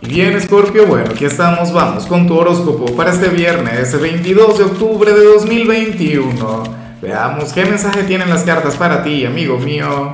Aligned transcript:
Bien, 0.00 0.40
Scorpio, 0.40 0.86
bueno, 0.86 1.10
aquí 1.10 1.24
estamos, 1.24 1.72
vamos 1.72 2.06
con 2.06 2.28
tu 2.28 2.38
horóscopo 2.38 2.94
para 2.94 3.10
este 3.10 3.28
viernes 3.30 4.00
22 4.00 4.58
de 4.58 4.64
octubre 4.64 5.12
de 5.12 5.24
2021. 5.24 6.62
Veamos 7.02 7.52
qué 7.52 7.64
mensaje 7.64 8.04
tienen 8.04 8.30
las 8.30 8.44
cartas 8.44 8.76
para 8.76 9.02
ti, 9.02 9.26
amigo 9.26 9.58
mío. 9.58 10.12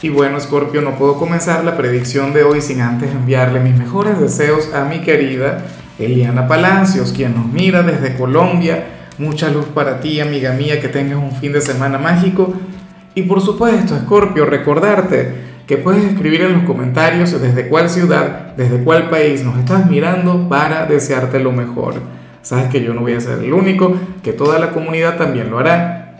Y 0.00 0.08
bueno, 0.08 0.40
Scorpio, 0.40 0.80
no 0.80 0.96
puedo 0.96 1.18
comenzar 1.18 1.64
la 1.64 1.76
predicción 1.76 2.32
de 2.32 2.44
hoy 2.44 2.62
sin 2.62 2.80
antes 2.80 3.10
enviarle 3.10 3.60
mis 3.60 3.76
mejores 3.76 4.18
deseos 4.18 4.72
a 4.72 4.86
mi 4.86 5.00
querida 5.00 5.66
Eliana 5.98 6.48
Palacios, 6.48 7.12
quien 7.12 7.34
nos 7.34 7.46
mira 7.46 7.82
desde 7.82 8.16
Colombia. 8.16 8.86
Mucha 9.18 9.50
luz 9.50 9.66
para 9.66 10.00
ti, 10.00 10.18
amiga 10.18 10.52
mía, 10.52 10.80
que 10.80 10.88
tengas 10.88 11.18
un 11.18 11.32
fin 11.36 11.52
de 11.52 11.60
semana 11.60 11.98
mágico. 11.98 12.54
Y 13.14 13.22
por 13.22 13.42
supuesto, 13.42 13.98
Scorpio, 13.98 14.46
recordarte 14.46 15.45
que 15.66 15.76
puedes 15.76 16.04
escribir 16.04 16.42
en 16.42 16.52
los 16.52 16.62
comentarios 16.62 17.40
desde 17.40 17.68
cuál 17.68 17.90
ciudad, 17.90 18.54
desde 18.56 18.84
cuál 18.84 19.10
país 19.10 19.42
nos 19.44 19.58
estás 19.58 19.90
mirando 19.90 20.48
para 20.48 20.86
desearte 20.86 21.40
lo 21.40 21.50
mejor. 21.50 21.94
Sabes 22.42 22.68
que 22.68 22.82
yo 22.82 22.94
no 22.94 23.00
voy 23.00 23.14
a 23.14 23.20
ser 23.20 23.40
el 23.40 23.52
único, 23.52 23.96
que 24.22 24.32
toda 24.32 24.60
la 24.60 24.70
comunidad 24.70 25.16
también 25.16 25.50
lo 25.50 25.58
hará. 25.58 26.16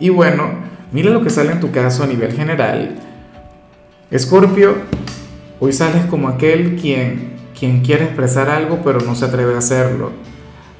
Y 0.00 0.08
bueno, 0.08 0.50
mira 0.90 1.10
lo 1.10 1.22
que 1.22 1.30
sale 1.30 1.52
en 1.52 1.60
tu 1.60 1.70
caso 1.70 2.02
a 2.02 2.08
nivel 2.08 2.32
general. 2.32 2.96
Escorpio, 4.10 4.74
hoy 5.60 5.72
sales 5.72 6.04
como 6.06 6.28
aquel 6.28 6.74
quien, 6.74 7.34
quien 7.56 7.82
quiere 7.82 8.04
expresar 8.04 8.48
algo 8.50 8.80
pero 8.84 9.00
no 9.00 9.14
se 9.14 9.26
atreve 9.26 9.54
a 9.54 9.58
hacerlo, 9.58 10.10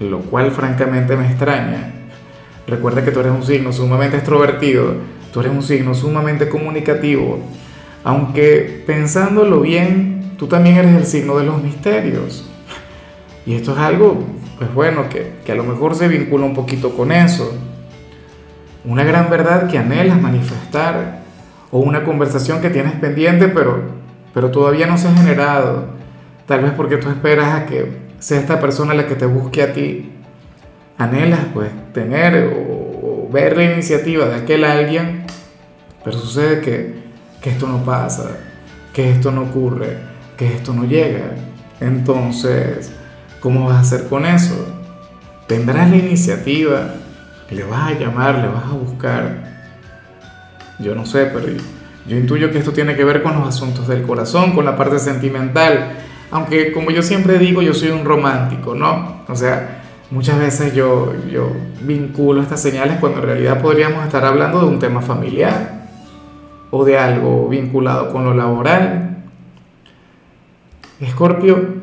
lo 0.01 0.21
cual 0.23 0.51
francamente 0.51 1.17
me 1.17 1.27
extraña. 1.27 1.93
Recuerda 2.67 3.05
que 3.05 3.13
tú 3.13 3.21
eres 3.21 3.33
un 3.33 3.45
signo 3.45 3.73
sumamente 3.73 4.17
extrovertido, 4.17 4.95
tú 5.33 5.41
eres 5.41 5.53
un 5.53 5.63
signo 5.63 5.95
sumamente 5.95 6.49
comunicativo, 6.49 7.39
aunque 8.09 8.85
pensándolo 8.87 9.61
bien, 9.61 10.33
tú 10.39 10.47
también 10.47 10.77
eres 10.77 10.95
el 10.95 11.05
signo 11.05 11.37
de 11.37 11.45
los 11.45 11.63
misterios. 11.63 12.49
Y 13.45 13.55
esto 13.55 13.73
es 13.73 13.79
algo, 13.79 14.25
pues 14.57 14.73
bueno, 14.73 15.11
que, 15.11 15.53
a 15.53 15.55
lo 15.55 15.63
mejor 15.63 15.95
se 15.95 16.09
vincula 16.09 16.47
un 16.47 16.55
poquito 16.55 16.97
con 16.97 17.13
eso. 17.13 17.53
Una 18.87 19.05
gran 19.05 19.29
verdad 19.29 19.69
que 19.69 19.77
anhelas 19.77 20.23
manifestar 20.23 21.19
o 21.71 21.81
una 21.81 22.03
conversación 22.03 22.63
que 22.63 22.71
tienes 22.71 22.93
pendiente 22.93 23.49
pero, 23.49 23.83
pero 24.33 24.51
todavía 24.51 24.87
no 24.87 24.97
se 24.97 25.09
ha 25.09 25.15
generado. 25.15 25.89
Tal 26.47 26.63
vez 26.63 26.73
porque 26.75 26.97
tú 26.97 27.11
esperas 27.11 27.53
a 27.53 27.67
que 27.67 27.93
sea 28.21 28.41
esta 28.41 28.59
persona 28.59 28.95
la 28.95 29.07
que 29.07 29.17
te 29.17 29.27
busque 29.27 29.63
a 29.63 29.75
ti. 29.75 30.13
Anhelas 30.97 31.41
pues 31.53 31.69
tener 31.93 32.55
o, 32.55 33.27
o 33.27 33.29
ver 33.31 33.59
la 33.59 33.65
iniciativa 33.65 34.25
de 34.31 34.37
aquel 34.37 34.65
alguien, 34.65 35.27
pero 36.03 36.17
sucede 36.17 36.63
que 36.63 37.08
que 37.41 37.51
esto 37.51 37.67
no 37.67 37.85
pasa, 37.85 38.31
que 38.93 39.11
esto 39.11 39.31
no 39.31 39.43
ocurre, 39.43 39.99
que 40.37 40.55
esto 40.55 40.73
no 40.73 40.85
llega. 40.85 41.31
Entonces, 41.81 42.93
¿cómo 43.41 43.67
vas 43.67 43.77
a 43.77 43.81
hacer 43.81 44.09
con 44.09 44.27
eso? 44.27 44.55
Tendrás 45.47 45.91
la 45.91 45.97
iniciativa, 45.97 46.95
le 47.51 47.65
vas 47.65 47.93
a 47.93 47.99
llamar, 47.99 48.39
le 48.39 48.49
vas 48.49 48.65
a 48.65 48.73
buscar. 48.73 49.59
Yo 50.79 50.95
no 50.95 51.07
sé, 51.07 51.27
pero 51.27 51.47
yo 52.07 52.17
intuyo 52.17 52.51
que 52.51 52.59
esto 52.59 52.73
tiene 52.73 52.97
que 52.97 53.05
ver 53.05 53.23
con 53.23 53.35
los 53.39 53.49
asuntos 53.49 53.89
del 53.89 54.03
corazón, 54.03 54.53
con 54.53 54.65
la 54.65 54.77
parte 54.77 54.99
sentimental. 54.99 55.93
Aunque 56.31 56.73
como 56.73 56.91
yo 56.91 57.03
siempre 57.03 57.39
digo, 57.39 57.63
yo 57.63 57.73
soy 57.73 57.91
un 57.91 58.05
romántico, 58.05 58.75
¿no? 58.75 59.23
O 59.29 59.35
sea, 59.35 59.83
muchas 60.11 60.39
veces 60.39 60.75
yo, 60.75 61.15
yo 61.31 61.53
vinculo 61.83 62.43
estas 62.43 62.61
señales 62.61 62.99
cuando 62.99 63.21
en 63.21 63.27
realidad 63.27 63.63
podríamos 63.63 64.05
estar 64.05 64.25
hablando 64.25 64.61
de 64.61 64.67
un 64.67 64.79
tema 64.79 65.01
familiar 65.01 65.78
o 66.71 66.85
de 66.85 66.99
algo 66.99 67.49
vinculado 67.49 68.11
con 68.13 68.25
lo 68.25 68.35
laboral. 68.35 69.25
Escorpio, 71.01 71.77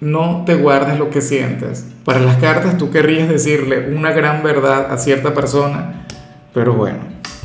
no 0.00 0.44
te 0.46 0.54
guardes 0.54 0.98
lo 0.98 1.10
que 1.10 1.20
sientes. 1.20 1.92
Para 2.04 2.20
las 2.20 2.36
cartas 2.36 2.78
tú 2.78 2.90
querrías 2.90 3.28
decirle 3.28 3.94
una 3.94 4.12
gran 4.12 4.42
verdad 4.42 4.92
a 4.92 4.98
cierta 4.98 5.34
persona, 5.34 6.06
pero 6.54 6.72
bueno, 6.72 6.98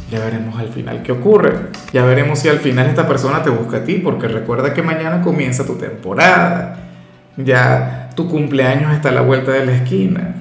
ya 0.09 0.19
veremos 0.19 0.59
al 0.59 0.69
final 0.69 1.01
qué 1.03 1.12
ocurre. 1.12 1.53
Ya 1.91 2.06
veremos 2.06 2.39
si 2.39 2.47
al 2.47 2.59
final 2.59 2.88
esta 2.88 3.07
persona 3.07 3.41
te 3.41 3.50
busca 3.50 3.78
a 3.78 3.83
ti, 3.83 3.95
porque 3.95 4.28
recuerda 4.28 4.73
que 4.73 4.83
mañana 4.83 5.22
comienza 5.22 5.66
tu 5.66 5.75
temporada. 5.75 6.79
Ya 7.35 8.09
tu 8.16 8.29
cumpleaños 8.29 8.94
está 8.94 9.09
a 9.09 9.13
la 9.13 9.22
vuelta 9.22 9.51
de 9.51 9.66
la 9.66 9.72
esquina. 9.73 10.35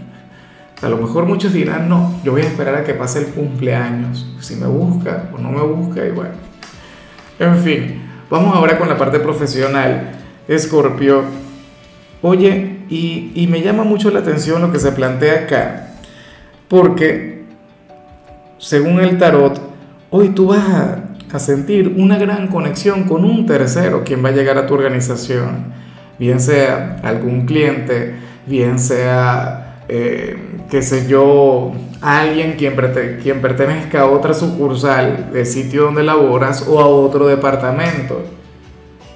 A 0.83 0.89
lo 0.89 0.97
mejor 0.97 1.27
muchos 1.27 1.53
dirán, 1.53 1.89
no, 1.89 2.21
yo 2.25 2.33
voy 2.33 2.43
a 2.43 2.47
esperar 2.47 2.75
a 2.75 2.83
que 2.83 2.93
pase 2.93 3.21
el 3.21 3.27
cumpleaños, 3.27 4.27
si 4.41 4.57
me 4.57 4.67
busca 4.67 5.31
o 5.33 5.39
no 5.39 5.51
me 5.53 5.63
busca, 5.63 6.05
y. 6.05 6.13
En 7.39 7.57
fin, 7.59 8.03
vamos 8.29 8.55
ahora 8.57 8.77
con 8.77 8.89
la 8.89 8.99
parte 8.99 9.21
profesional. 9.21 10.11
Escorpio, 10.49 11.23
oye, 12.21 12.81
y, 12.89 13.31
y 13.37 13.47
me 13.47 13.63
llama 13.63 13.85
mucho 13.85 14.11
la 14.11 14.19
atención 14.19 14.61
lo 14.61 14.73
que 14.73 14.81
se 14.81 14.91
plantea 14.91 15.45
acá, 15.45 15.95
porque 16.67 17.45
según 18.59 18.99
el 19.01 19.19
tarot, 19.19 19.61
hoy 20.11 20.31
tú 20.31 20.49
vas 20.49 20.69
a, 20.69 21.05
a 21.33 21.39
sentir 21.39 21.95
una 21.97 22.19
gran 22.19 22.49
conexión 22.49 23.05
con 23.05 23.25
un 23.25 23.47
tercero 23.47 24.03
quien 24.05 24.25
va 24.25 24.31
a 24.31 24.33
llegar 24.33 24.59
a 24.59 24.67
tu 24.67 24.75
organización, 24.75 25.73
bien 26.19 26.41
sea 26.41 26.97
algún 27.05 27.47
cliente, 27.47 28.17
bien 28.47 28.81
sea 28.81 29.62
eh, 29.95 30.37
qué 30.71 30.81
sé 30.81 31.07
yo, 31.07 31.71
alguien 32.01 32.55
quien, 32.55 32.75
quien 33.23 33.43
pertenezca 33.43 34.01
a 34.01 34.07
otra 34.07 34.33
sucursal 34.33 35.29
del 35.35 35.45
sitio 35.45 35.83
donde 35.83 36.03
laboras 36.03 36.67
o 36.67 36.81
a 36.81 36.87
otro 36.87 37.27
departamento. 37.27 38.25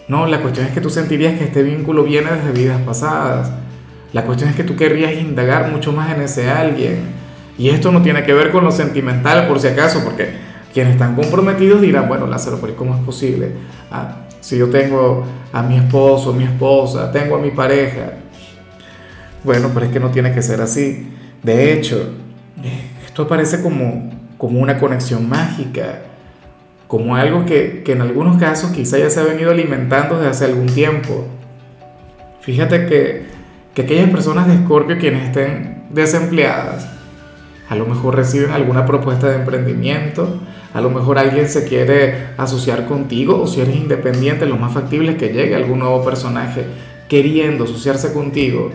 No, 0.06 0.26
la 0.26 0.42
cuestión 0.42 0.66
es 0.66 0.72
que 0.72 0.82
tú 0.82 0.90
sentirías 0.90 1.38
que 1.38 1.44
este 1.44 1.62
vínculo 1.62 2.04
viene 2.04 2.30
desde 2.30 2.52
vidas 2.52 2.82
pasadas. 2.82 3.50
La 4.12 4.26
cuestión 4.26 4.50
es 4.50 4.56
que 4.56 4.64
tú 4.64 4.76
querrías 4.76 5.14
indagar 5.14 5.72
mucho 5.72 5.92
más 5.92 6.14
en 6.14 6.20
ese 6.20 6.50
alguien. 6.50 7.06
Y 7.56 7.70
esto 7.70 7.90
no 7.90 8.02
tiene 8.02 8.22
que 8.22 8.34
ver 8.34 8.52
con 8.52 8.62
lo 8.62 8.70
sentimental, 8.70 9.48
por 9.48 9.58
si 9.58 9.68
acaso, 9.68 10.02
porque 10.04 10.28
quienes 10.74 10.92
están 10.92 11.14
comprometidos 11.14 11.80
dirán, 11.80 12.06
bueno, 12.06 12.26
Lázaro, 12.26 12.58
pero 12.60 12.76
¿cómo 12.76 12.94
es 12.94 13.00
posible? 13.00 13.52
Ah, 13.90 14.26
si 14.42 14.58
yo 14.58 14.68
tengo 14.68 15.24
a 15.54 15.62
mi 15.62 15.78
esposo, 15.78 16.34
mi 16.34 16.44
esposa, 16.44 17.10
tengo 17.10 17.36
a 17.36 17.38
mi 17.38 17.50
pareja, 17.50 18.25
bueno, 19.46 19.70
pero 19.72 19.86
es 19.86 19.92
que 19.92 20.00
no 20.00 20.10
tiene 20.10 20.34
que 20.34 20.42
ser 20.42 20.60
así. 20.60 21.08
De 21.42 21.72
hecho, 21.72 22.10
esto 23.06 23.28
parece 23.28 23.62
como, 23.62 24.10
como 24.36 24.60
una 24.60 24.78
conexión 24.78 25.28
mágica, 25.28 26.00
como 26.88 27.16
algo 27.16 27.46
que, 27.46 27.82
en 27.86 28.02
algunos 28.02 28.38
casos 28.38 28.72
quizá 28.72 28.98
ya 28.98 29.08
se 29.08 29.20
ha 29.20 29.24
venido 29.24 29.52
alimentando 29.52 30.16
desde 30.16 30.30
hace 30.30 30.44
algún 30.46 30.66
tiempo. 30.66 31.26
Fíjate 32.40 32.86
que, 32.86 33.26
que 33.74 33.82
aquellas 33.82 34.10
personas 34.10 34.48
de 34.48 34.54
Escorpio 34.54 34.98
quienes 34.98 35.24
estén 35.24 35.84
desempleadas, 35.90 36.88
a 37.68 37.74
lo 37.76 37.86
mejor 37.86 38.16
reciben 38.16 38.50
alguna 38.50 38.84
propuesta 38.84 39.28
de 39.28 39.36
emprendimiento, 39.36 40.40
a 40.74 40.80
lo 40.80 40.90
mejor 40.90 41.18
alguien 41.18 41.48
se 41.48 41.66
quiere 41.66 42.28
asociar 42.36 42.86
contigo 42.86 43.40
o 43.40 43.46
si 43.46 43.60
eres 43.60 43.76
independiente, 43.76 44.46
lo 44.46 44.56
más 44.56 44.74
factible 44.74 45.12
es 45.12 45.18
que 45.18 45.32
llegue 45.32 45.54
algún 45.54 45.78
nuevo 45.78 46.04
personaje 46.04 46.64
queriendo 47.08 47.64
asociarse 47.64 48.12
contigo 48.12 48.72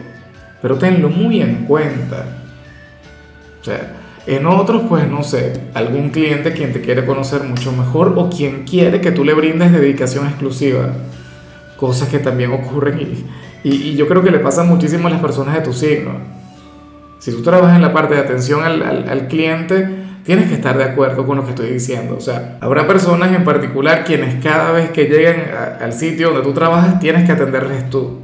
pero 0.61 0.77
tenlo 0.77 1.09
muy 1.09 1.41
en 1.41 1.65
cuenta. 1.65 2.25
O 3.59 3.63
sea, 3.63 4.01
en 4.27 4.45
otros, 4.45 4.83
pues 4.87 5.07
no 5.09 5.23
sé, 5.23 5.53
algún 5.73 6.09
cliente 6.09 6.53
quien 6.53 6.73
te 6.73 6.81
quiere 6.81 7.05
conocer 7.05 7.43
mucho 7.43 7.71
mejor 7.71 8.13
o 8.17 8.29
quien 8.29 8.63
quiere 8.65 9.01
que 9.01 9.11
tú 9.11 9.23
le 9.23 9.33
brindes 9.33 9.71
dedicación 9.71 10.27
exclusiva. 10.27 10.93
Cosas 11.77 12.09
que 12.09 12.19
también 12.19 12.51
ocurren 12.51 12.99
y, 13.63 13.69
y, 13.69 13.95
yo 13.95 14.07
creo 14.07 14.23
que 14.23 14.31
le 14.31 14.39
pasa 14.39 14.63
muchísimo 14.63 15.07
a 15.07 15.11
las 15.11 15.21
personas 15.21 15.55
de 15.55 15.61
tu 15.61 15.73
signo. 15.73 16.11
Si 17.19 17.31
tú 17.31 17.41
trabajas 17.41 17.75
en 17.75 17.81
la 17.81 17.93
parte 17.93 18.15
de 18.15 18.19
atención 18.19 18.63
al, 18.63 18.81
al, 19.07 19.27
cliente, 19.27 19.87
tienes 20.23 20.47
que 20.47 20.55
estar 20.55 20.77
de 20.77 20.83
acuerdo 20.83 21.25
con 21.25 21.37
lo 21.37 21.43
que 21.43 21.51
estoy 21.51 21.69
diciendo. 21.69 22.15
O 22.17 22.21
sea, 22.21 22.57
habrá 22.61 22.87
personas 22.87 23.31
en 23.35 23.43
particular 23.43 24.03
quienes 24.03 24.43
cada 24.43 24.71
vez 24.71 24.89
que 24.91 25.05
lleguen 25.05 25.45
al 25.79 25.93
sitio 25.93 26.29
donde 26.29 26.43
tú 26.43 26.53
trabajas, 26.53 26.99
tienes 26.99 27.25
que 27.25 27.31
atenderles 27.31 27.89
tú. 27.89 28.19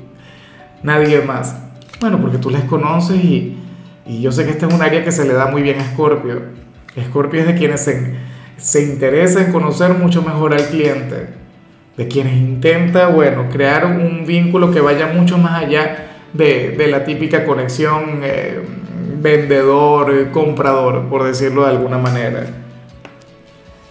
Nadie 0.81 1.22
más. 1.22 1.67
Bueno, 1.99 2.19
porque 2.21 2.38
tú 2.38 2.49
les 2.49 2.63
conoces 2.63 3.23
y, 3.23 3.57
yo 4.05 4.31
sé 4.31 4.45
que 4.45 4.51
este 4.51 4.65
es 4.65 4.73
un 4.73 4.81
área 4.81 5.03
que 5.03 5.11
se 5.11 5.25
le 5.25 5.33
da 5.33 5.47
muy 5.47 5.61
bien 5.61 5.79
a 5.79 5.85
Scorpio. 5.85 6.44
Scorpio 7.09 7.41
es 7.41 7.47
de 7.47 7.55
quienes 7.55 7.81
se, 7.81 8.15
se 8.57 8.83
interesa 8.83 9.41
en 9.41 9.51
conocer 9.51 9.94
mucho 9.95 10.21
mejor 10.21 10.53
al 10.53 10.65
cliente, 10.67 11.27
de 11.97 12.07
quienes 12.07 12.38
intenta, 12.38 13.07
bueno, 13.07 13.49
crear 13.51 13.85
un 13.85 14.25
vínculo 14.25 14.71
que 14.71 14.79
vaya 14.79 15.07
mucho 15.07 15.38
más 15.38 15.63
allá 15.63 16.07
de, 16.33 16.75
de 16.77 16.88
la 16.88 17.03
típica 17.03 17.45
conexión 17.45 18.21
eh, 18.23 18.61
vendedor-comprador, 19.21 21.09
por 21.09 21.23
decirlo 21.23 21.63
de 21.63 21.71
alguna 21.71 21.97
manera. 21.97 22.45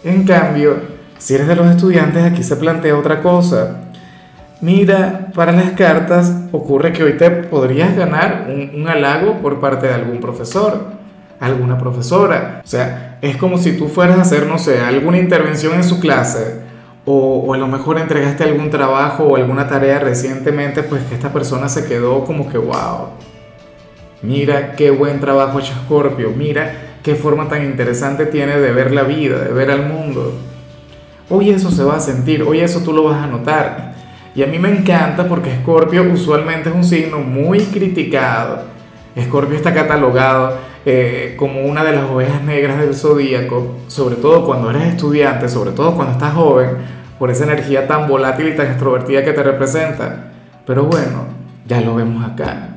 En 0.04 0.24
cambio, 0.24 0.76
si 1.18 1.34
eres 1.34 1.48
de 1.48 1.56
los 1.56 1.66
estudiantes, 1.66 2.22
aquí 2.24 2.42
se 2.42 2.56
plantea 2.56 2.96
otra 2.96 3.20
cosa. 3.20 3.85
Mira, 4.60 5.28
para 5.34 5.52
las 5.52 5.72
cartas 5.72 6.32
ocurre 6.50 6.92
que 6.92 7.04
hoy 7.04 7.18
te 7.18 7.30
podrías 7.30 7.94
ganar 7.94 8.48
un, 8.48 8.88
halago 8.88 9.34
por 9.42 9.60
parte 9.60 9.86
de 9.86 9.94
algún 9.94 10.18
profesor, 10.18 10.92
alguna 11.38 11.76
profesora. 11.76 12.62
O 12.64 12.66
sea, 12.66 13.18
es 13.20 13.36
como 13.36 13.58
si 13.58 13.76
tú 13.76 13.88
fueras 13.88 14.18
a 14.18 14.22
hacer, 14.22 14.46
no 14.46 14.58
sé, 14.58 14.80
alguna 14.80 15.18
intervención 15.18 15.74
en 15.74 15.84
su 15.84 16.00
clase 16.00 16.62
o, 17.04 17.52
a 17.52 17.58
lo 17.58 17.68
mejor 17.68 17.98
entregaste 17.98 18.44
algún 18.44 18.70
trabajo 18.70 19.24
o 19.24 19.36
alguna 19.36 19.68
tarea 19.68 19.98
recientemente, 19.98 20.82
pues 20.82 21.02
que 21.04 21.14
esta 21.14 21.32
persona 21.32 21.68
se 21.68 21.86
quedó 21.86 22.24
como 22.24 22.48
que, 22.48 22.58
wow, 22.58 23.10
mira 24.22 24.72
qué 24.72 24.90
buen 24.90 25.20
trabajo 25.20 25.60
hecho 25.60 25.74
Scorpio, 25.84 26.32
mira 26.36 26.96
qué 27.02 27.14
forma 27.14 27.48
tan 27.48 27.64
interesante 27.64 28.26
tiene 28.26 28.58
de 28.58 28.72
ver 28.72 28.90
la 28.90 29.02
vida, 29.02 29.38
de 29.38 29.52
ver 29.52 29.70
al 29.70 29.86
mundo. 29.86 30.32
Hoy 31.28 31.50
eso 31.50 31.70
se 31.70 31.84
va 31.84 31.96
a 31.96 32.00
sentir, 32.00 32.42
hoy 32.42 32.60
eso 32.60 32.80
tú 32.80 32.92
lo 32.92 33.04
vas 33.04 33.22
a 33.22 33.26
notar. 33.26 33.95
Y 34.36 34.42
a 34.42 34.46
mí 34.46 34.58
me 34.58 34.68
encanta 34.68 35.26
porque 35.26 35.56
Scorpio 35.62 36.02
usualmente 36.12 36.68
es 36.68 36.74
un 36.74 36.84
signo 36.84 37.20
muy 37.20 37.60
criticado. 37.60 38.64
Scorpio 39.18 39.56
está 39.56 39.72
catalogado 39.72 40.58
eh, 40.84 41.34
como 41.38 41.62
una 41.62 41.82
de 41.82 41.96
las 41.96 42.10
ovejas 42.10 42.42
negras 42.42 42.78
del 42.78 42.94
zodíaco, 42.94 43.76
sobre 43.86 44.16
todo 44.16 44.44
cuando 44.44 44.68
eres 44.68 44.88
estudiante, 44.88 45.48
sobre 45.48 45.70
todo 45.70 45.94
cuando 45.94 46.12
estás 46.12 46.34
joven, 46.34 46.68
por 47.18 47.30
esa 47.30 47.44
energía 47.44 47.88
tan 47.88 48.06
volátil 48.06 48.48
y 48.48 48.54
tan 48.54 48.66
extrovertida 48.66 49.24
que 49.24 49.32
te 49.32 49.42
representa. 49.42 50.32
Pero 50.66 50.84
bueno, 50.84 51.28
ya 51.66 51.80
lo 51.80 51.94
vemos 51.94 52.22
acá. 52.22 52.76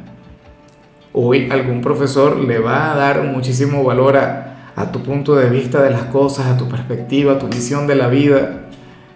Hoy 1.12 1.50
algún 1.52 1.82
profesor 1.82 2.38
le 2.38 2.60
va 2.60 2.94
a 2.94 2.96
dar 2.96 3.24
muchísimo 3.24 3.84
valor 3.84 4.16
a, 4.16 4.72
a 4.78 4.94
tu 4.94 5.04
punto 5.04 5.36
de 5.36 5.50
vista 5.50 5.84
de 5.84 5.90
las 5.90 6.04
cosas, 6.04 6.46
a 6.46 6.56
tu 6.56 6.70
perspectiva, 6.70 7.34
a 7.34 7.40
tu 7.40 7.48
visión 7.48 7.86
de 7.86 7.96
la 7.96 8.08
vida. 8.08 8.62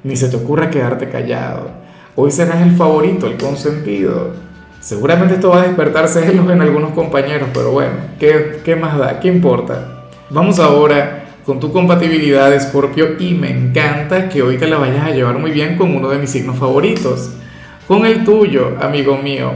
Ni 0.04 0.18
se 0.18 0.28
te 0.28 0.36
ocurra 0.36 0.69
quedarte 0.69 1.07
callado. 1.07 1.83
Hoy 2.15 2.30
serás 2.30 2.62
el 2.62 2.75
favorito, 2.75 3.25
el 3.25 3.38
consentido. 3.38 4.33
Seguramente 4.80 5.33
esto 5.33 5.50
va 5.50 5.62
a 5.62 5.68
despertar 5.68 6.07
celos 6.07 6.48
en 6.51 6.62
algunos 6.62 6.92
compañeros, 6.92 7.50
pero 7.51 7.71
bueno, 7.71 7.94
¿qué, 8.19 8.62
qué 8.63 8.75
más 8.75 9.00
da? 9.00 9.19
¿Qué 9.19 9.30
importa? 9.30 10.04
Vamos 10.30 10.60
ahora 10.60 11.25
con 11.44 11.60
tu 11.60 11.71
compatibilidad 11.71 12.57
Scorpio 12.60 13.15
y 13.19 13.33
me 13.33 13.50
encanta 13.50 14.30
que 14.30 14.44
hoy 14.44 14.57
te 14.57 14.68
la 14.68 14.77
vayas 14.77 15.04
a 15.06 15.10
llevar 15.10 15.39
muy 15.39 15.50
bien 15.50 15.75
con 15.75 15.95
uno 15.95 16.10
de 16.10 16.19
mis 16.19 16.30
signos 16.30 16.57
favoritos, 16.57 17.31
con 17.88 18.06
el 18.06 18.24
tuyo, 18.24 18.77
amigo 18.80 19.18
mío. 19.18 19.51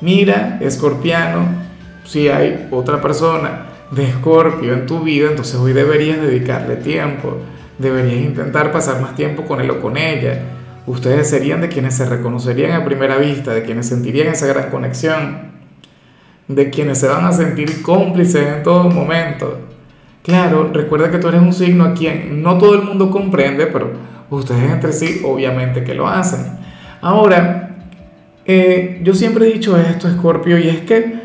Mira, 0.00 0.58
escorpiano, 0.60 1.48
si 2.04 2.28
hay 2.28 2.68
otra 2.70 3.00
persona 3.00 3.66
de 3.90 4.04
Escorpio 4.04 4.74
en 4.74 4.86
tu 4.86 5.00
vida, 5.00 5.28
entonces 5.28 5.56
hoy 5.56 5.72
deberías 5.72 6.20
dedicarle 6.20 6.76
tiempo, 6.76 7.38
deberías 7.78 8.24
intentar 8.24 8.70
pasar 8.70 9.00
más 9.00 9.16
tiempo 9.16 9.44
con 9.44 9.60
él 9.60 9.70
o 9.72 9.80
con 9.80 9.96
ella. 9.96 10.59
Ustedes 10.90 11.30
serían 11.30 11.60
de 11.60 11.68
quienes 11.68 11.94
se 11.94 12.04
reconocerían 12.04 12.72
a 12.72 12.84
primera 12.84 13.16
vista, 13.16 13.52
de 13.52 13.62
quienes 13.62 13.86
sentirían 13.86 14.26
esa 14.26 14.48
gran 14.48 14.70
conexión, 14.70 15.52
de 16.48 16.68
quienes 16.68 16.98
se 16.98 17.06
van 17.06 17.24
a 17.24 17.30
sentir 17.30 17.80
cómplices 17.80 18.56
en 18.56 18.64
todo 18.64 18.90
momento. 18.90 19.56
Claro, 20.24 20.68
recuerda 20.72 21.08
que 21.12 21.18
tú 21.18 21.28
eres 21.28 21.42
un 21.42 21.52
signo 21.52 21.84
a 21.84 21.94
quien 21.94 22.42
no 22.42 22.58
todo 22.58 22.74
el 22.74 22.82
mundo 22.82 23.08
comprende, 23.08 23.68
pero 23.68 23.92
ustedes 24.30 24.68
entre 24.68 24.92
sí 24.92 25.22
obviamente 25.24 25.84
que 25.84 25.94
lo 25.94 26.08
hacen. 26.08 26.58
Ahora, 27.00 27.86
eh, 28.44 29.00
yo 29.04 29.14
siempre 29.14 29.46
he 29.46 29.52
dicho 29.52 29.76
esto, 29.78 30.10
Scorpio, 30.10 30.58
y 30.58 30.70
es 30.70 30.80
que 30.80 31.20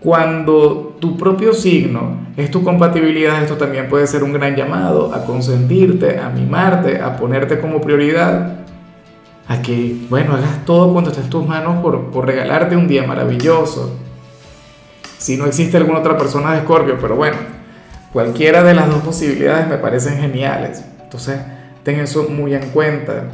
cuando 0.00 0.96
tu 0.98 1.16
propio 1.16 1.52
signo 1.52 2.26
es 2.36 2.50
tu 2.50 2.64
compatibilidad, 2.64 3.40
esto 3.40 3.54
también 3.54 3.88
puede 3.88 4.08
ser 4.08 4.24
un 4.24 4.32
gran 4.32 4.56
llamado 4.56 5.14
a 5.14 5.24
consentirte, 5.24 6.18
a 6.18 6.28
mimarte, 6.30 7.00
a 7.00 7.16
ponerte 7.16 7.60
como 7.60 7.80
prioridad, 7.80 8.60
a 9.50 9.60
que, 9.60 10.06
bueno, 10.08 10.34
hagas 10.34 10.64
todo 10.64 10.92
cuando 10.92 11.10
esté 11.10 11.22
en 11.22 11.28
tus 11.28 11.46
manos 11.46 11.82
por, 11.82 12.10
por 12.10 12.24
regalarte 12.24 12.74
un 12.74 12.88
día 12.88 13.06
maravilloso. 13.06 13.98
Si 15.18 15.36
no 15.36 15.44
existe 15.44 15.76
alguna 15.76 15.98
otra 15.98 16.16
persona 16.16 16.54
de 16.54 16.60
Scorpio, 16.60 16.96
pero 16.98 17.16
bueno, 17.16 17.36
Cualquiera 18.12 18.64
de 18.64 18.74
las 18.74 18.88
dos 18.88 19.02
posibilidades 19.02 19.68
me 19.68 19.76
parecen 19.76 20.18
geniales. 20.18 20.84
Entonces, 21.00 21.38
ten 21.84 22.00
eso 22.00 22.28
muy 22.28 22.54
en 22.54 22.70
cuenta. 22.70 23.24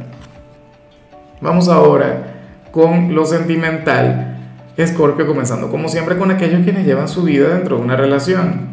Vamos 1.41 1.67
ahora 1.67 2.35
con 2.71 3.15
lo 3.15 3.25
sentimental. 3.25 4.37
Escorpio 4.77 5.25
comenzando 5.25 5.71
como 5.71 5.89
siempre 5.89 6.15
con 6.15 6.29
aquellos 6.29 6.63
quienes 6.63 6.85
llevan 6.85 7.07
su 7.07 7.23
vida 7.23 7.55
dentro 7.55 7.77
de 7.77 7.81
una 7.81 7.95
relación. 7.95 8.67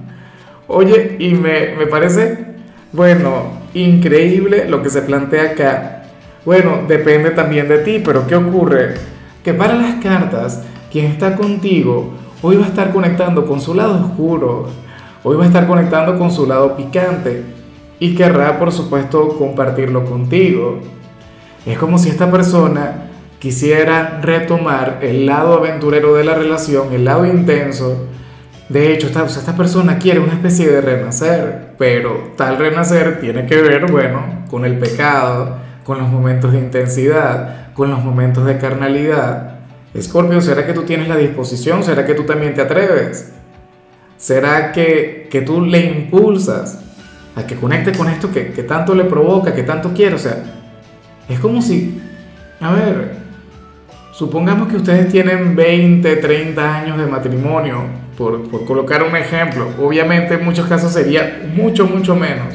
Oye, 0.67 1.17
y 1.19 1.32
me, 1.32 1.75
me 1.75 1.87
parece, 1.87 2.44
bueno, 2.93 3.61
increíble 3.73 4.69
lo 4.69 4.82
que 4.82 4.91
se 4.91 5.00
plantea 5.00 5.52
acá. 5.52 6.04
Bueno, 6.44 6.82
depende 6.87 7.31
también 7.31 7.69
de 7.69 7.79
ti, 7.79 8.02
pero 8.05 8.26
¿qué 8.26 8.37
ocurre? 8.37 8.94
Que 9.43 9.55
para 9.55 9.75
las 9.75 10.02
cartas, 10.02 10.62
quien 10.91 11.06
está 11.06 11.37
contigo 11.37 12.12
hoy 12.43 12.56
va 12.56 12.67
a 12.67 12.69
estar 12.69 12.93
conectando 12.93 13.46
con 13.46 13.61
su 13.61 13.75
lado 13.75 14.05
oscuro, 14.05 14.69
Hoy 15.26 15.38
va 15.38 15.44
a 15.44 15.46
estar 15.46 15.67
conectando 15.67 16.19
con 16.19 16.31
su 16.31 16.46
lado 16.46 16.76
picante 16.76 17.44
y 17.99 18.14
querrá, 18.14 18.58
por 18.58 18.70
supuesto, 18.73 19.38
compartirlo 19.38 20.05
contigo. 20.05 20.81
Es 21.64 21.79
como 21.79 21.96
si 21.96 22.11
esta 22.11 22.31
persona 22.31 23.08
quisiera 23.38 24.20
retomar 24.20 24.99
el 25.00 25.25
lado 25.25 25.55
aventurero 25.55 26.14
de 26.14 26.25
la 26.25 26.35
relación, 26.35 26.93
el 26.93 27.06
lado 27.06 27.25
intenso. 27.25 28.06
De 28.69 28.93
hecho, 28.93 29.06
esta, 29.06 29.25
esta 29.25 29.56
persona 29.56 29.96
quiere 29.96 30.20
una 30.20 30.35
especie 30.35 30.70
de 30.70 30.82
renacer, 30.82 31.73
pero 31.79 32.32
tal 32.37 32.58
renacer 32.58 33.19
tiene 33.19 33.46
que 33.46 33.62
ver, 33.62 33.91
bueno, 33.91 34.44
con 34.50 34.67
el 34.67 34.79
pecado, 34.79 35.56
con 35.84 35.98
los 35.98 36.08
momentos 36.08 36.52
de 36.52 36.58
intensidad, 36.58 37.72
con 37.75 37.90
los 37.90 38.02
momentos 38.02 38.46
de 38.46 38.58
carnalidad. 38.58 39.60
Escorpio, 39.92 40.40
¿será 40.40 40.66
que 40.66 40.72
tú 40.72 40.82
tienes 40.82 41.08
la 41.08 41.16
disposición? 41.16 41.84
¿Será 41.84 42.04
que 42.04 42.14
tú 42.14 42.25
también 42.25 42.54
te 42.54 42.62
atreves? 42.62 43.32
¿Será 44.16 44.72
que, 44.72 45.28
que 45.31 45.42
tú 45.42 45.60
le 45.60 45.84
impulsas 45.84 46.81
a 47.36 47.46
que 47.46 47.56
conecte 47.56 47.92
con 47.92 48.08
esto 48.08 48.32
que, 48.32 48.52
que, 48.52 48.62
tanto 48.62 48.94
le 48.94 49.04
provoca, 49.04 49.54
que 49.54 49.62
tanto 49.62 49.92
quiere? 49.92 50.14
O 50.14 50.19
sea, 50.19 50.42
es 51.28 51.38
como 51.38 51.62
si, 51.62 52.00
a 52.60 52.72
ver, 52.72 53.12
supongamos 54.12 54.69
que 54.69 54.76
ustedes 54.76 55.10
tienen 55.10 55.54
20, 55.54 56.16
30 56.16 56.76
años 56.76 56.98
de 56.98 57.06
matrimonio, 57.06 57.82
por, 58.16 58.48
por 58.48 58.64
colocar 58.64 59.02
un 59.02 59.16
ejemplo, 59.16 59.69
obviamente 59.81 60.34
en 60.34 60.44
muchos 60.44 60.66
casos 60.66 60.92
sería 60.92 61.42
mucho, 61.54 61.86
mucho 61.86 62.14
menos. 62.14 62.54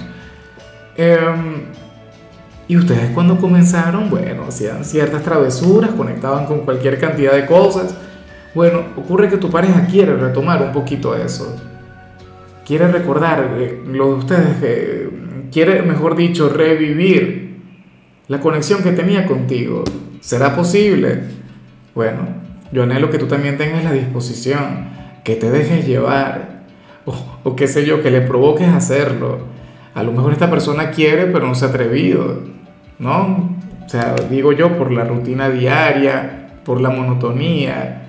Em, 0.98 1.66
y 2.70 2.78
ustedes 2.78 3.10
cuando 3.12 3.38
comenzaron, 3.38 4.10
bueno, 4.10 4.46
hacían 4.48 4.86
ciertas 4.86 5.24
travesuras, 5.24 5.92
conectaban 5.92 6.46
con 6.46 6.60
cualquier 6.60 6.98
cantidad 6.98 7.34
de 7.34 7.46
cosas 7.46 7.94
bueno, 8.54 8.84
ocurre 8.98 9.30
que 9.30 9.38
tu 9.38 9.50
pareja 9.50 9.86
quiere 9.86 10.16
retomar 10.16 10.62
un 10.62 10.72
poquito 10.72 11.16
eso. 11.16 11.56
Quiere 12.66 12.88
recordar 12.88 13.52
lo 13.88 14.08
de 14.08 14.14
ustedes, 14.14 15.12
quiere, 15.52 15.82
mejor 15.84 16.16
dicho, 16.16 16.50
revivir 16.50 17.58
la 18.28 18.40
conexión 18.40 18.82
que 18.84 18.92
tenía 18.92 19.26
contigo. 19.26 19.84
¿Será 20.20 20.56
posible? 20.56 21.24
Bueno, 21.96 22.28
yo 22.72 22.84
anhelo 22.84 23.10
que 23.10 23.18
tú 23.18 23.28
también 23.28 23.58
tengas 23.58 23.84
la 23.84 23.92
disposición, 23.92 24.90
que 25.24 25.36
te 25.36 25.52
dejes 25.52 25.88
llevar, 25.88 26.64
o, 27.06 27.16
o 27.44 27.56
qué 27.56 27.68
sé 27.68 27.86
yo, 27.86 28.02
que 28.02 28.12
le 28.12 28.22
provoques 28.22 28.68
hacerlo. 28.68 29.40
A 29.94 30.04
lo 30.04 30.12
mejor 30.12 30.34
esta 30.34 30.50
persona 30.50 30.92
quiere, 30.92 31.26
pero 31.28 31.48
no 31.48 31.56
se 31.56 31.66
ha 31.66 31.70
atrevido, 31.70 32.44
¿no? 33.00 33.58
O 33.86 33.90
sea, 33.90 34.16
digo 34.30 34.52
yo, 34.52 34.78
por 34.78 34.92
la 34.92 35.04
rutina 35.04 35.50
diaria, 35.50 36.50
por 36.64 36.80
la 36.82 36.90
monotonía, 36.90 38.04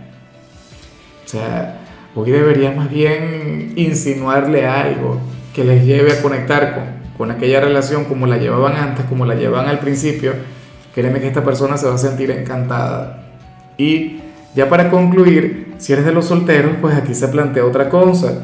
o 1.25 1.29
sea, 1.29 1.79
hoy 2.15 2.31
debería 2.31 2.73
más 2.73 2.91
bien 2.91 3.73
insinuarle 3.77 4.67
algo 4.67 5.19
que 5.55 5.65
les 5.65 5.87
lleve 5.87 6.13
a 6.13 6.21
conectar 6.21 6.75
con, 6.75 6.85
con 7.17 7.31
aquella 7.31 7.61
relación 7.61 8.05
como 8.05 8.27
la 8.27 8.37
llevaban 8.37 8.77
antes, 8.77 9.05
como 9.07 9.25
la 9.27 9.35
llevaban 9.35 9.69
al 9.69 9.79
principio. 9.79 10.33
Créeme 10.95 11.21
que 11.21 11.29
esta 11.29 11.45
persona 11.45 11.77
se 11.77 11.87
va 11.87 11.95
a 11.95 11.99
sentir 11.99 12.31
encantada. 12.31 13.23
Y 13.79 14.21
ya 14.55 14.69
para 14.69 14.91
concluir, 14.91 15.75
si 15.79 15.93
eres 15.93 16.05
de 16.05 16.13
los 16.13 16.27
solteros, 16.27 16.73
pues 16.81 16.95
aquí 16.97 17.15
se 17.15 17.29
plantea 17.29 17.65
otra 17.65 17.89
cosa. 17.89 18.43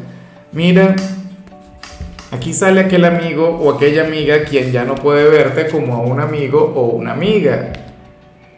Mira, 0.52 0.94
aquí 2.30 2.52
sale 2.52 2.80
aquel 2.80 3.04
amigo 3.04 3.48
o 3.48 3.72
aquella 3.72 4.06
amiga 4.06 4.44
quien 4.44 4.72
ya 4.72 4.84
no 4.84 4.94
puede 4.94 5.28
verte 5.28 5.68
como 5.68 5.94
a 5.94 6.00
un 6.00 6.20
amigo 6.20 6.72
o 6.76 6.86
una 6.88 7.12
amiga. 7.12 7.72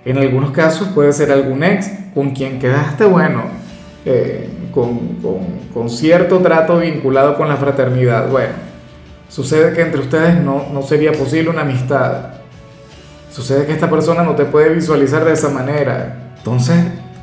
En 0.05 0.19
algunos 0.19 0.53
casos 0.53 0.89
puede 0.89 1.13
ser 1.13 1.31
algún 1.31 1.63
ex 1.63 1.91
con 2.15 2.31
quien 2.31 2.59
quedaste 2.59 3.05
bueno 3.05 3.59
eh, 4.05 4.49
con, 4.73 5.91
cierto 5.91 6.39
trato 6.39 6.79
vinculado 6.79 7.37
con 7.37 7.49
la 7.49 7.57
fraternidad. 7.57 8.29
Bueno, 8.29 8.55
sucede 9.29 9.75
que 9.75 9.83
entre 9.83 10.01
ustedes 10.01 10.41
no, 10.41 10.67
no 10.73 10.83
sería 10.83 11.13
posible 11.13 11.51
una 11.51 11.63
amistad. 11.63 12.39
Sucede 13.31 13.67
que 13.67 13.73
esta 13.73 13.91
persona 13.91 14.23
no 14.23 14.35
te 14.35 14.45
puede 14.45 14.71
visualizar 14.71 15.25
de 15.25 15.33
esa 15.33 15.51
manera. 15.51 16.33
Entonces, 16.39 16.77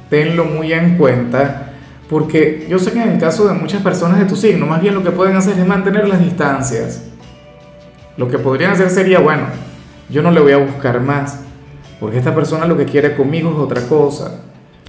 tenlo 0.10 0.46
muy 0.46 0.74
en 0.74 0.98
cuenta. 0.98 1.65
Porque 2.10 2.68
yo 2.70 2.78
sé 2.78 2.92
que 2.92 3.02
en 3.02 3.10
el 3.10 3.20
caso 3.20 3.48
de 3.48 3.54
muchas 3.54 3.82
personas 3.82 4.20
de 4.20 4.26
tu 4.26 4.36
signo, 4.36 4.66
más 4.68 4.82
bien 4.82 4.94
lo 4.94 5.04
que 5.04 5.12
pueden 5.12 5.36
hacer 5.36 5.58
es 5.58 5.66
mantener 5.66 6.08
las 6.08 6.20
distancias. 6.20 7.04
Lo 8.18 8.28
que 8.28 8.38
podrían 8.38 8.72
hacer 8.72 8.90
sería, 8.90 9.20
bueno, 9.20 9.44
yo 10.10 10.22
no 10.22 10.32
le 10.32 10.40
voy 10.40 10.54
a 10.54 10.58
buscar 10.58 11.02
más, 11.02 11.40
porque 12.00 12.18
esta 12.18 12.36
persona 12.36 12.66
lo 12.66 12.78
que 12.78 12.86
quiere 12.86 13.16
conmigo 13.16 13.52
es 13.52 13.58
otra 13.58 13.82
cosa. 13.88 14.42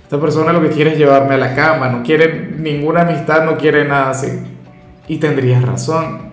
Esta 0.03 0.21
persona 0.21 0.53
lo 0.53 0.63
que 0.63 0.69
quiere 0.69 0.93
es 0.93 0.99
llevarme 0.99 1.35
a 1.35 1.39
la 1.39 1.55
cama, 1.55 1.89
no 1.89 2.03
quiere 2.03 2.53
ninguna 2.59 3.01
amistad, 3.03 3.45
no 3.45 3.57
quiere 3.57 3.89
nada 3.89 4.11
así. 4.11 4.29
Y 5.09 5.17
tendrías 5.19 5.63
razón. 5.63 6.31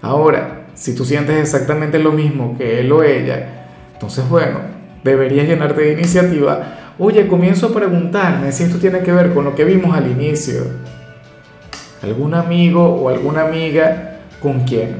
Ahora, 0.00 0.68
si 0.74 0.94
tú 0.94 1.04
sientes 1.04 1.36
exactamente 1.36 1.98
lo 1.98 2.12
mismo 2.12 2.56
que 2.56 2.80
él 2.80 2.90
o 2.92 3.02
ella, 3.02 3.66
Entonces, 3.92 4.26
bueno, 4.30 4.60
deberías 5.04 5.46
llenarte 5.46 5.82
de 5.82 5.92
iniciativa. 5.92 6.78
Oye, 7.02 7.26
comienzo 7.28 7.68
a 7.68 7.72
preguntarme 7.72 8.52
si 8.52 8.64
esto 8.64 8.76
tiene 8.76 9.00
que 9.00 9.10
ver 9.10 9.32
con 9.32 9.46
lo 9.46 9.54
que 9.54 9.64
vimos 9.64 9.96
al 9.96 10.10
inicio. 10.10 10.66
¿Algún 12.02 12.34
amigo 12.34 12.84
o 12.84 13.08
alguna 13.08 13.46
amiga 13.46 14.18
con 14.38 14.64
quien 14.66 14.96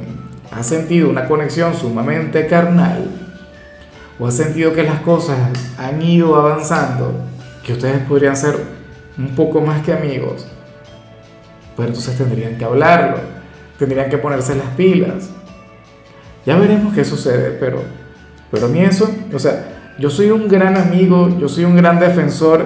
has 0.50 0.66
sentido 0.66 1.10
una 1.10 1.28
conexión 1.28 1.74
sumamente 1.74 2.46
carnal? 2.46 3.04
¿O 4.18 4.26
has 4.26 4.32
sentido 4.32 4.72
que 4.72 4.82
las 4.82 5.00
cosas 5.00 5.36
han 5.76 6.00
ido 6.00 6.36
avanzando? 6.36 7.12
Que 7.62 7.74
ustedes 7.74 7.98
podrían 8.04 8.34
ser 8.34 8.56
un 9.18 9.34
poco 9.34 9.60
más 9.60 9.82
que 9.82 9.92
amigos. 9.92 10.46
Pero 11.76 11.88
entonces 11.88 12.16
tendrían 12.16 12.56
que 12.56 12.64
hablarlo. 12.64 13.18
Tendrían 13.78 14.08
que 14.08 14.16
ponerse 14.16 14.54
las 14.54 14.68
pilas. 14.68 15.28
Ya 16.46 16.56
veremos 16.56 16.94
qué 16.94 17.04
sucede, 17.04 17.58
pero, 17.60 17.82
pero 18.50 18.64
a 18.64 18.68
mí 18.70 18.80
eso, 18.80 19.14
o 19.34 19.38
sea, 19.38 19.79
yo 20.00 20.08
soy 20.08 20.30
un 20.30 20.48
gran 20.48 20.78
amigo, 20.78 21.28
yo 21.38 21.48
soy 21.48 21.64
un 21.64 21.76
gran 21.76 22.00
defensor 22.00 22.64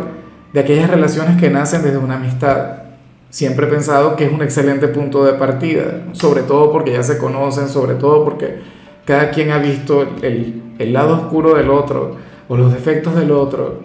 de 0.52 0.60
aquellas 0.60 0.88
relaciones 0.88 1.36
que 1.36 1.50
nacen 1.50 1.82
desde 1.82 1.98
una 1.98 2.14
amistad. 2.14 2.84
Siempre 3.28 3.66
he 3.66 3.68
pensado 3.68 4.14
que 4.14 4.26
es 4.26 4.32
un 4.32 4.40
excelente 4.40 4.86
punto 4.86 5.24
de 5.24 5.32
partida, 5.32 6.04
sobre 6.12 6.42
todo 6.42 6.70
porque 6.70 6.92
ya 6.92 7.02
se 7.02 7.18
conocen, 7.18 7.68
sobre 7.68 7.94
todo 7.94 8.24
porque 8.24 8.60
cada 9.04 9.30
quien 9.30 9.50
ha 9.50 9.58
visto 9.58 10.02
el, 10.22 10.62
el 10.78 10.92
lado 10.92 11.14
oscuro 11.16 11.56
del 11.56 11.70
otro 11.70 12.16
o 12.48 12.56
los 12.56 12.72
defectos 12.72 13.16
del 13.16 13.32
otro. 13.32 13.80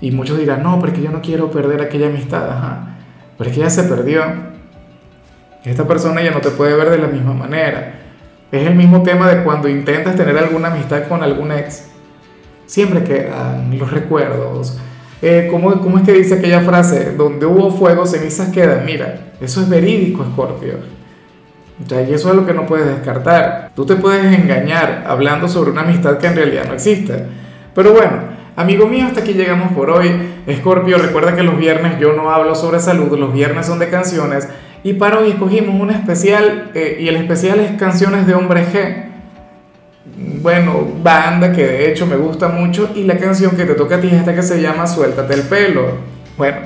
Y 0.00 0.12
muchos 0.12 0.38
dirán, 0.38 0.62
no, 0.62 0.78
porque 0.78 1.02
yo 1.02 1.10
no 1.10 1.20
quiero 1.22 1.50
perder 1.50 1.82
aquella 1.82 2.06
amistad, 2.06 2.48
ajá. 2.48 2.98
Pero 3.36 3.50
es 3.50 3.56
que 3.56 3.62
ya 3.62 3.70
se 3.70 3.82
perdió. 3.82 4.22
Esta 5.64 5.84
persona 5.88 6.22
ya 6.22 6.30
no 6.30 6.40
te 6.40 6.50
puede 6.50 6.76
ver 6.76 6.90
de 6.90 6.98
la 6.98 7.08
misma 7.08 7.32
manera. 7.32 8.02
Es 8.52 8.64
el 8.64 8.76
mismo 8.76 9.02
tema 9.02 9.28
de 9.28 9.42
cuando 9.42 9.68
intentas 9.68 10.14
tener 10.14 10.38
alguna 10.38 10.68
amistad 10.68 11.08
con 11.08 11.24
algún 11.24 11.50
ex. 11.50 11.95
Siempre 12.66 13.04
quedan 13.04 13.78
los 13.78 13.90
recuerdos. 13.90 14.78
Eh, 15.22 15.48
¿cómo, 15.50 15.80
¿Cómo 15.80 15.98
es 15.98 16.04
que 16.04 16.12
dice 16.12 16.34
aquella 16.34 16.60
frase? 16.60 17.14
Donde 17.16 17.46
hubo 17.46 17.70
fuego, 17.70 18.06
cenizas 18.06 18.50
quedan. 18.50 18.84
Mira, 18.84 19.32
eso 19.40 19.60
es 19.60 19.68
verídico, 19.68 20.24
Scorpio. 20.32 20.74
O 21.84 21.88
sea, 21.88 22.02
y 22.02 22.12
eso 22.12 22.30
es 22.30 22.36
lo 22.36 22.46
que 22.46 22.54
no 22.54 22.66
puedes 22.66 22.86
descartar. 22.86 23.70
Tú 23.74 23.84
te 23.84 23.96
puedes 23.96 24.24
engañar 24.38 25.04
hablando 25.06 25.46
sobre 25.48 25.70
una 25.70 25.82
amistad 25.82 26.18
que 26.18 26.26
en 26.26 26.36
realidad 26.36 26.64
no 26.66 26.74
existe. 26.74 27.24
Pero 27.74 27.92
bueno, 27.92 28.18
amigo 28.56 28.86
mío, 28.86 29.06
hasta 29.06 29.20
aquí 29.20 29.34
llegamos 29.34 29.72
por 29.72 29.90
hoy. 29.90 30.10
Scorpio, 30.50 30.98
recuerda 30.98 31.36
que 31.36 31.42
los 31.42 31.58
viernes 31.58 31.98
yo 32.00 32.14
no 32.14 32.30
hablo 32.30 32.54
sobre 32.54 32.80
salud, 32.80 33.18
los 33.18 33.32
viernes 33.32 33.66
son 33.66 33.78
de 33.78 33.90
canciones. 33.90 34.48
Y 34.82 34.94
para 34.94 35.18
hoy 35.18 35.30
escogimos 35.30 35.80
un 35.80 35.90
especial, 35.90 36.70
eh, 36.74 36.98
y 37.00 37.08
el 37.08 37.16
especial 37.16 37.60
es 37.60 37.72
Canciones 37.72 38.26
de 38.26 38.34
Hombre 38.34 38.64
G. 38.72 39.05
Bueno, 40.42 40.86
banda 41.02 41.52
que 41.52 41.66
de 41.66 41.90
hecho 41.90 42.06
me 42.06 42.16
gusta 42.16 42.48
mucho, 42.48 42.90
y 42.94 43.04
la 43.04 43.18
canción 43.18 43.56
que 43.56 43.64
te 43.64 43.74
toca 43.74 43.96
a 43.96 44.00
ti 44.00 44.08
es 44.08 44.14
esta 44.14 44.34
que 44.34 44.42
se 44.42 44.60
llama 44.60 44.86
Suéltate 44.86 45.34
el 45.34 45.42
pelo. 45.42 45.82
Bueno, 46.36 46.58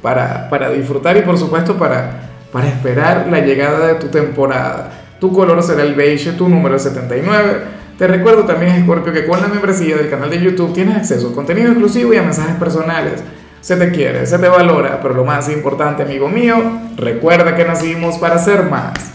para, 0.00 0.48
para 0.48 0.70
disfrutar 0.70 1.16
y 1.16 1.22
por 1.22 1.38
supuesto 1.38 1.76
para, 1.76 2.30
para 2.52 2.68
esperar 2.68 3.26
la 3.30 3.40
llegada 3.40 3.86
de 3.86 3.94
tu 3.94 4.08
temporada. 4.08 4.90
Tu 5.18 5.32
color 5.32 5.62
será 5.62 5.82
el 5.82 5.94
beige, 5.94 6.32
tu 6.32 6.48
número 6.48 6.76
es 6.76 6.82
79. 6.82 7.84
Te 7.98 8.06
recuerdo 8.06 8.44
también, 8.44 8.82
Scorpio, 8.82 9.12
que 9.12 9.26
con 9.26 9.40
la 9.40 9.48
membresía 9.48 9.96
del 9.96 10.10
canal 10.10 10.28
de 10.28 10.40
YouTube 10.40 10.74
tienes 10.74 10.96
acceso 10.96 11.30
a 11.30 11.34
contenido 11.34 11.68
exclusivo 11.68 12.12
y 12.12 12.16
a 12.16 12.22
mensajes 12.22 12.56
personales 12.56 13.22
se 13.64 13.76
te 13.76 13.90
quiere, 13.92 14.26
se 14.26 14.38
te 14.38 14.46
valora, 14.46 15.00
pero 15.00 15.14
lo 15.14 15.24
más 15.24 15.48
importante, 15.48 16.02
amigo 16.02 16.28
mío, 16.28 16.56
recuerda 16.96 17.56
que 17.56 17.64
nacimos 17.64 18.18
para 18.18 18.38
ser 18.38 18.64
más. 18.64 19.14